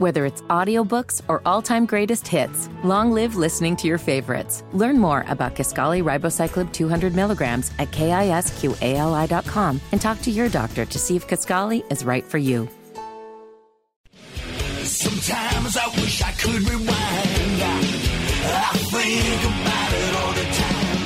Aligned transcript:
Whether 0.00 0.24
it's 0.24 0.40
audiobooks 0.48 1.20
or 1.28 1.42
all-time 1.44 1.84
greatest 1.84 2.26
hits, 2.26 2.70
long 2.82 3.12
live 3.12 3.36
listening 3.36 3.76
to 3.76 3.86
your 3.86 3.98
favorites. 3.98 4.64
Learn 4.72 4.98
more 4.98 5.26
about 5.28 5.54
Kisqali 5.54 6.02
Ribociclib 6.02 6.72
200 6.72 7.14
milligrams 7.14 7.70
at 7.78 7.90
kisqali.com 7.90 9.80
and 9.92 10.00
talk 10.00 10.22
to 10.22 10.30
your 10.30 10.48
doctor 10.48 10.86
to 10.86 10.98
see 10.98 11.16
if 11.16 11.28
Kisqali 11.28 11.84
is 11.92 12.02
right 12.02 12.24
for 12.24 12.38
you. 12.38 12.66
Sometimes 14.84 15.76
I 15.76 15.86
wish 16.00 16.22
I 16.22 16.32
could 16.32 16.62
rewind. 16.66 16.88
I 16.88 18.72
think 18.72 19.44
about 19.44 19.92
it 19.92 20.16
all 20.16 20.32
the 20.32 20.46
time. 20.64 21.04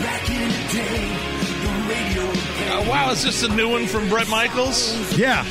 Back 0.00 0.30
in 0.30 0.48
the 0.48 0.62
day, 0.78 1.15
Uh, 2.86 2.90
wow, 2.90 3.10
is 3.10 3.24
this 3.24 3.42
a 3.42 3.48
new 3.48 3.68
one 3.68 3.86
from 3.86 4.08
Bret 4.08 4.28
Michaels? 4.28 4.94
Yeah. 5.18 5.44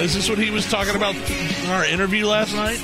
Is 0.00 0.14
this 0.14 0.30
what 0.30 0.38
he 0.38 0.50
was 0.50 0.66
talking 0.66 0.96
about 0.96 1.14
in 1.14 1.70
our 1.70 1.84
interview 1.84 2.24
last 2.26 2.54
night? 2.54 2.80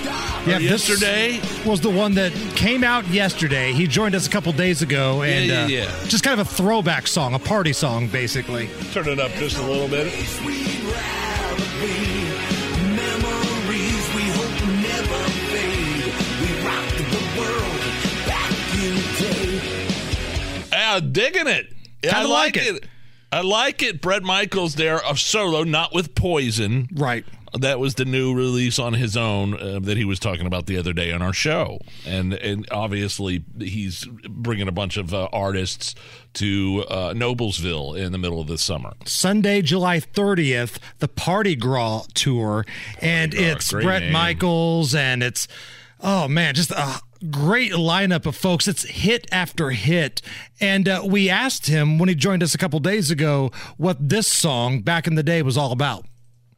Yeah, 0.46 0.59
yesterday? 0.59 1.41
was 1.64 1.80
the 1.80 1.88
one 1.88 2.14
that 2.14 2.32
came 2.56 2.84
out 2.84 3.06
yesterday. 3.08 3.72
He 3.72 3.86
joined 3.86 4.14
us 4.14 4.27
a 4.27 4.30
couple 4.30 4.52
days 4.52 4.82
ago, 4.82 5.22
and 5.22 5.46
yeah, 5.46 5.64
uh, 5.64 5.66
yeah. 5.69 6.05
just 6.08 6.22
kind 6.24 6.38
of 6.38 6.46
a 6.46 6.50
throwback 6.50 7.06
song, 7.06 7.32
a 7.32 7.38
party 7.38 7.72
song, 7.72 8.06
basically. 8.08 8.69
Turn 8.92 9.08
it 9.08 9.19
up 9.19 9.30
just 9.32 9.56
a 9.56 9.62
little 9.62 9.88
bit. 9.88 10.12
We'd 10.44 10.84
rather 10.84 11.64
be 11.80 12.24
memories 12.94 14.14
we 14.14 14.22
hope 14.28 14.60
never 14.83 15.24
fade. 15.48 16.12
We 16.42 16.48
rocked 16.66 16.98
the 16.98 17.22
world 17.41 17.80
back 18.27 18.52
in 18.74 18.94
the 18.94 19.05
day. 19.22 20.69
Yeah, 20.70 21.00
digging 21.00 21.46
it. 21.46 21.72
Yeah, 22.02 22.19
I 22.19 22.22
like 22.24 22.56
like 22.56 22.56
it. 22.58 22.77
it. 22.77 22.84
I 23.34 23.41
like 23.41 23.83
it. 23.83 24.01
Bret 24.01 24.23
Michaels 24.23 24.77
there, 24.77 25.01
a 25.05 25.16
solo, 25.16 25.65
not 25.65 25.92
with 25.92 26.15
Poison. 26.15 26.88
Right. 26.95 27.25
That 27.52 27.80
was 27.80 27.97
the 27.97 28.05
new 28.05 28.33
release 28.33 28.79
on 28.79 28.95
his 28.95 29.16
own 29.16 29.55
uh, 29.55 29.80
that 29.80 29.97
he 29.97 30.05
was 30.05 30.20
talking 30.20 30.47
about 30.47 30.66
the 30.66 30.77
other 30.77 30.92
day 30.92 31.11
on 31.11 31.20
our 31.20 31.33
show, 31.33 31.81
and 32.06 32.34
and 32.34 32.67
obviously 32.70 33.45
he's 33.58 34.06
bringing 34.28 34.69
a 34.69 34.73
bunch 34.73 34.97
of 34.97 35.12
uh, 35.12 35.28
artists 35.33 35.97
to 36.34 36.84
uh, 36.89 37.12
Noblesville 37.12 37.97
in 37.98 38.12
the 38.12 38.19
middle 38.19 38.41
of 38.41 38.47
the 38.47 38.58
summer. 38.58 38.92
Sunday, 39.05 39.62
July 39.62 39.98
30th, 39.98 40.78
the 41.01 41.08
Parti-Gras 41.08 42.06
tour, 42.14 42.64
and 43.01 43.34
it's 43.34 43.73
Bret 43.73 44.03
name. 44.03 44.12
Michaels, 44.12 44.95
and 44.95 45.25
it's 45.25 45.48
oh 46.01 46.28
man, 46.28 46.55
just 46.55 46.70
a 46.70 47.01
great 47.30 47.72
lineup 47.72 48.27
of 48.27 48.36
folks. 48.36 48.69
It's 48.69 48.83
hit 48.84 49.27
after 49.33 49.70
hit, 49.70 50.22
and 50.61 50.89
uh, 50.89 51.03
we 51.06 51.30
asked 51.30 51.67
him 51.67 51.98
when 51.98 52.08
he 52.08 52.14
joined 52.14 52.42
us 52.42 52.55
a 52.55 52.58
couple 52.58 52.78
days 52.80 53.11
ago 53.11 53.50
what 53.77 54.08
this 54.08 54.27
song 54.28 54.80
back 54.80 55.06
in 55.06 55.14
the 55.14 55.22
day 55.22 55.42
was 55.42 55.56
all 55.56 55.72
about. 55.72 56.06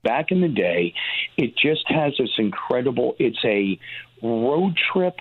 back 0.03 0.31
in 0.31 0.41
the 0.41 0.49
day, 0.49 0.95
it 1.37 1.57
just 1.57 1.89
has 1.89 2.15
this 2.19 2.31
incredible. 2.39 3.17
It's 3.19 3.45
a 3.45 3.79
road 4.23 4.77
trip 4.93 5.17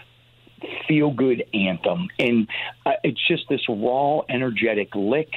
feel 0.87 1.11
good 1.11 1.43
anthem, 1.53 2.07
and 2.19 2.47
uh, 2.85 2.91
it's 3.03 3.19
just 3.27 3.43
this 3.49 3.61
raw, 3.67 4.21
energetic 4.29 4.95
lick, 4.95 5.29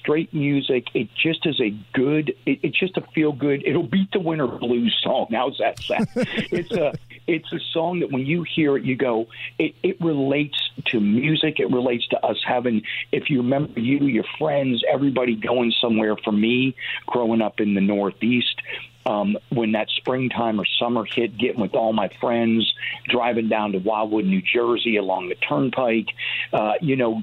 straight 0.00 0.32
music. 0.32 0.86
It 0.94 1.08
just 1.14 1.46
is 1.46 1.60
a 1.60 1.70
good. 1.92 2.34
It, 2.46 2.60
it's 2.62 2.78
just 2.78 2.96
a 2.96 3.02
feel 3.14 3.32
good. 3.32 3.66
It'll 3.66 3.86
beat 3.86 4.10
the 4.12 4.20
winter 4.20 4.46
blues 4.46 4.98
song. 5.02 5.28
How's 5.32 5.56
that 5.58 5.80
sound? 5.80 6.08
it's 6.16 6.72
a 6.72 6.92
it's 7.30 7.52
a 7.52 7.60
song 7.72 8.00
that 8.00 8.10
when 8.10 8.26
you 8.26 8.42
hear 8.42 8.76
it, 8.76 8.84
you 8.84 8.96
go. 8.96 9.28
It, 9.58 9.74
it 9.82 10.00
relates 10.00 10.58
to 10.86 11.00
music. 11.00 11.60
It 11.60 11.70
relates 11.70 12.06
to 12.08 12.24
us 12.24 12.38
having. 12.44 12.82
If 13.12 13.30
you 13.30 13.38
remember, 13.38 13.78
you, 13.78 13.98
your 14.06 14.24
friends, 14.38 14.82
everybody 14.90 15.36
going 15.36 15.72
somewhere. 15.80 16.16
For 16.24 16.32
me, 16.32 16.74
growing 17.06 17.40
up 17.40 17.60
in 17.60 17.74
the 17.74 17.80
Northeast, 17.80 18.60
um, 19.06 19.36
when 19.50 19.72
that 19.72 19.88
springtime 19.90 20.60
or 20.60 20.66
summer 20.78 21.04
hit, 21.04 21.38
getting 21.38 21.60
with 21.60 21.74
all 21.74 21.92
my 21.92 22.10
friends, 22.20 22.72
driving 23.08 23.48
down 23.48 23.72
to 23.72 23.78
Wildwood, 23.78 24.24
New 24.24 24.42
Jersey 24.42 24.96
along 24.96 25.28
the 25.28 25.36
turnpike, 25.36 26.08
uh, 26.52 26.74
you 26.80 26.96
know, 26.96 27.22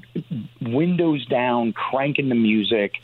windows 0.60 1.24
down, 1.26 1.72
cranking 1.72 2.28
the 2.28 2.34
music 2.34 2.94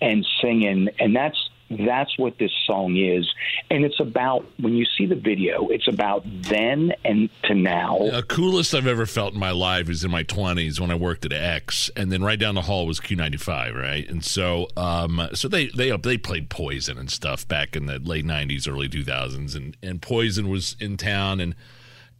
and 0.00 0.26
singing. 0.40 0.88
And 0.98 1.14
that's 1.14 1.43
that's 1.78 2.16
what 2.18 2.38
this 2.38 2.52
song 2.66 2.96
is. 2.96 3.32
And 3.70 3.84
it's 3.84 4.00
about 4.00 4.44
when 4.58 4.74
you 4.74 4.84
see 4.96 5.06
the 5.06 5.14
video, 5.14 5.68
it's 5.68 5.88
about 5.88 6.24
then 6.26 6.92
and 7.04 7.28
to 7.44 7.54
now. 7.54 7.98
The 8.10 8.22
coolest 8.22 8.74
I've 8.74 8.86
ever 8.86 9.06
felt 9.06 9.34
in 9.34 9.40
my 9.40 9.50
life 9.50 9.88
is 9.88 10.04
in 10.04 10.10
my 10.10 10.24
20s 10.24 10.80
when 10.80 10.90
I 10.90 10.94
worked 10.94 11.24
at 11.24 11.32
X, 11.32 11.90
and 11.96 12.10
then 12.12 12.22
right 12.22 12.38
down 12.38 12.54
the 12.54 12.62
hall 12.62 12.86
was 12.86 13.00
Q95, 13.00 13.74
right? 13.74 14.08
And 14.08 14.24
so, 14.24 14.68
um, 14.76 15.28
so 15.34 15.48
they 15.48 15.66
they 15.76 15.96
they 15.96 16.18
played 16.18 16.50
Poison 16.50 16.98
and 16.98 17.10
stuff 17.10 17.46
back 17.46 17.76
in 17.76 17.86
the 17.86 17.98
late 17.98 18.24
90s, 18.24 18.68
early 18.68 18.88
2000s, 18.88 19.54
and 19.54 19.76
and 19.82 20.00
Poison 20.02 20.48
was 20.48 20.76
in 20.80 20.96
town, 20.96 21.40
and 21.40 21.54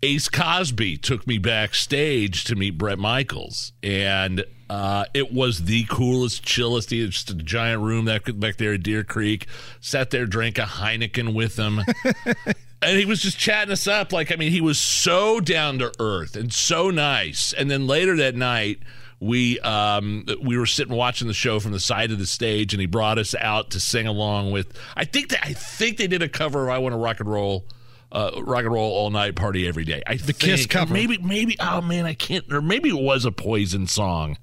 Ace 0.05 0.29
Cosby 0.29 0.99
took 0.99 1.27
me 1.27 1.39
backstage 1.39 2.45
to 2.45 2.55
meet 2.55 2.77
Bret 2.77 2.99
Michaels, 2.99 3.73
and 3.83 4.45
uh, 4.69 5.07
it 5.15 5.33
was 5.33 5.65
the 5.65 5.85
coolest, 5.85 6.45
chillest. 6.45 6.91
He 6.91 7.01
had 7.01 7.13
just 7.13 7.31
a 7.31 7.35
giant 7.35 7.81
room 7.81 8.05
that 8.05 8.39
back 8.39 8.59
there 8.59 8.75
at 8.75 8.83
Deer 8.83 9.03
Creek. 9.03 9.47
Sat 9.81 10.11
there, 10.11 10.27
drank 10.27 10.59
a 10.59 10.65
Heineken 10.65 11.33
with 11.33 11.59
him. 11.59 11.81
and 12.83 12.99
he 12.99 13.07
was 13.07 13.23
just 13.23 13.39
chatting 13.39 13.73
us 13.73 13.87
up. 13.87 14.13
Like, 14.13 14.31
I 14.31 14.37
mean, 14.37 14.53
he 14.53 14.61
was 14.61 14.79
so 14.79 15.41
down 15.41 15.79
to 15.79 15.91
earth 15.99 16.37
and 16.37 16.53
so 16.53 16.91
nice. 16.91 17.55
And 17.55 17.71
then 17.71 17.87
later 17.87 18.15
that 18.19 18.35
night, 18.35 18.81
we 19.21 19.59
um, 19.61 20.27
we 20.43 20.59
were 20.59 20.67
sitting 20.67 20.95
watching 20.95 21.29
the 21.29 21.35
show 21.35 21.61
from 21.61 21.73
the 21.73 21.81
side 21.81 22.11
of 22.11 22.19
the 22.19 22.27
stage, 22.27 22.75
and 22.75 22.81
he 22.83 22.87
brought 22.87 23.19
us 23.19 23.35
out 23.41 23.71
to 23.71 23.81
sing 23.81 24.07
along 24.07 24.51
with. 24.51 24.79
I 24.97 25.07
think 25.07 25.31
that 25.31 25.43
I 25.43 25.55
think 25.55 25.97
they 25.97 26.09
did 26.09 26.21
a 26.21 26.29
cover 26.29 26.69
of 26.69 26.75
"I 26.75 26.77
Want 26.77 26.93
to 26.93 26.99
Rock 26.99 27.21
and 27.21 27.33
Roll." 27.33 27.65
Uh, 28.15 28.31
rock 28.43 28.65
and 28.65 28.73
roll 28.73 28.93
all 28.93 29.11
night, 29.11 29.35
party 29.35 29.67
every 29.67 29.85
day. 29.85 30.01
I 30.07 30.17
the 30.17 30.33
Kiss 30.33 30.67
cover. 30.67 30.95
Maybe, 30.95 31.19
maybe. 31.19 31.57
Oh 31.59 31.81
man, 31.81 32.07
I 32.07 32.15
can't. 32.15 32.51
Or 32.53 32.63
maybe 32.63 32.89
it 32.89 33.03
was 33.03 33.25
a 33.25 33.33
Poison 33.33 33.89
song 33.89 34.39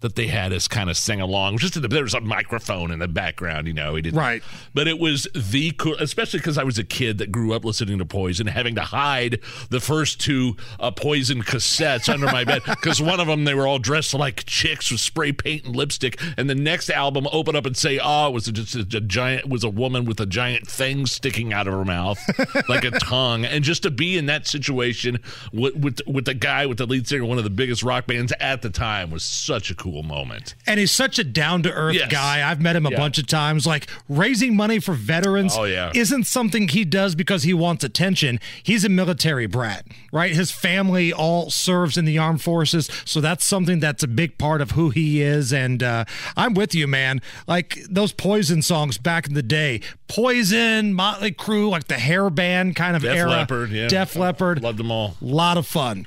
that 0.00 0.14
they 0.14 0.28
had 0.28 0.52
us 0.52 0.68
kind 0.68 0.88
of 0.88 0.96
sing 0.96 1.20
along. 1.20 1.58
Just 1.58 1.76
in 1.76 1.82
the, 1.82 1.88
there 1.88 2.02
was 2.02 2.14
a 2.14 2.20
microphone 2.20 2.90
in 2.90 2.98
the 2.98 3.08
background, 3.08 3.66
you 3.66 3.72
know. 3.72 3.94
He 3.94 4.02
didn't, 4.02 4.18
Right. 4.18 4.42
But 4.74 4.88
it 4.88 4.98
was 4.98 5.26
the 5.34 5.72
cool, 5.72 5.96
especially 5.98 6.38
because 6.38 6.58
I 6.58 6.64
was 6.64 6.78
a 6.78 6.84
kid 6.84 7.18
that 7.18 7.32
grew 7.32 7.52
up 7.52 7.64
listening 7.64 7.98
to 7.98 8.04
Poison, 8.04 8.46
having 8.46 8.74
to 8.76 8.82
hide 8.82 9.40
the 9.70 9.80
first 9.80 10.20
two 10.20 10.56
uh, 10.78 10.90
Poison 10.90 11.42
cassettes 11.42 12.12
under 12.12 12.26
my 12.26 12.44
bed 12.44 12.62
because 12.64 13.00
one 13.02 13.20
of 13.20 13.26
them 13.26 13.44
they 13.44 13.54
were 13.54 13.66
all 13.66 13.78
dressed 13.78 14.14
like 14.14 14.44
chicks 14.46 14.90
with 14.90 15.00
spray 15.00 15.32
paint 15.32 15.64
and 15.64 15.74
lipstick, 15.74 16.20
and 16.36 16.48
the 16.48 16.54
next 16.54 16.90
album 16.90 17.26
open 17.32 17.56
up 17.56 17.66
and 17.66 17.76
say, 17.76 17.98
"Oh, 18.02 18.28
it 18.28 18.32
was 18.32 18.46
just 18.46 18.74
a, 18.74 18.96
a 18.96 19.00
giant 19.00 19.48
was 19.48 19.64
a 19.64 19.68
woman 19.68 20.04
with 20.04 20.20
a 20.20 20.26
giant 20.26 20.66
thing 20.66 21.06
sticking 21.06 21.52
out 21.52 21.66
of 21.66 21.74
her 21.74 21.84
mouth 21.84 22.18
like 22.68 22.84
a 22.84 22.90
tongue," 22.90 23.44
and 23.44 23.64
just 23.64 23.82
to 23.82 23.90
be 23.90 24.16
in 24.16 24.26
that 24.26 24.46
situation 24.46 25.18
with 25.52 25.76
with, 25.76 26.00
with 26.06 26.24
the 26.24 26.34
guy 26.34 26.66
with 26.66 26.78
the 26.78 26.86
lead 26.86 27.06
singer, 27.06 27.24
one 27.24 27.38
of 27.38 27.44
the 27.44 27.50
biggest 27.50 27.82
rock 27.82 28.06
bands 28.06 28.32
at 28.40 28.62
the 28.62 28.70
time, 28.70 29.10
was 29.10 29.24
such 29.24 29.70
a 29.70 29.74
cool 29.74 29.87
moment. 30.02 30.54
And 30.66 30.78
he's 30.78 30.92
such 30.92 31.18
a 31.18 31.24
down 31.24 31.62
to 31.64 31.72
earth 31.72 31.94
Yes. 31.94 32.10
guy. 32.10 32.48
I've 32.48 32.60
met 32.60 32.76
him 32.76 32.86
a 32.86 32.90
Yeah. 32.90 32.96
bunch 32.96 33.18
of 33.18 33.26
times. 33.26 33.66
Like 33.66 33.86
raising 34.08 34.54
money 34.56 34.78
for 34.78 34.94
veterans 34.94 35.54
Oh, 35.56 35.64
yeah. 35.64 35.90
isn't 35.94 36.24
something 36.26 36.68
he 36.68 36.84
does 36.84 37.14
because 37.14 37.42
he 37.42 37.54
wants 37.54 37.84
attention. 37.84 38.40
He's 38.62 38.84
a 38.84 38.88
military 38.88 39.46
brat, 39.46 39.86
right? 40.12 40.34
His 40.34 40.50
family 40.50 41.12
all 41.12 41.50
serves 41.50 41.96
in 41.96 42.04
the 42.04 42.18
armed 42.18 42.42
forces. 42.42 42.88
So 43.04 43.20
that's 43.20 43.44
something 43.44 43.80
that's 43.80 44.02
a 44.02 44.08
big 44.08 44.38
part 44.38 44.60
of 44.60 44.72
who 44.72 44.90
he 44.90 45.22
is. 45.22 45.52
And 45.52 45.82
uh, 45.82 46.04
I'm 46.36 46.54
with 46.54 46.74
you, 46.74 46.86
man. 46.86 47.20
Like 47.46 47.78
those 47.88 48.12
Poison 48.12 48.62
songs 48.62 48.98
back 48.98 49.26
in 49.26 49.34
the 49.34 49.42
day 49.42 49.80
Poison, 50.08 50.94
Motley 50.94 51.32
Crue, 51.32 51.70
like 51.70 51.86
the 51.88 51.94
hair 51.98 52.28
band 52.30 52.74
kind 52.76 52.96
of 52.96 53.02
Def 53.02 53.16
era. 53.16 53.30
Leppard, 53.30 53.70
yeah. 53.70 53.88
Def 53.88 54.16
Leppard. 54.16 54.62
Loved 54.62 54.78
them 54.78 54.90
all. 54.90 55.16
A 55.20 55.24
lot 55.24 55.56
of 55.56 55.66
fun. 55.66 56.06